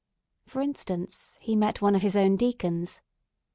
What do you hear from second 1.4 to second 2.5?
he met one of his own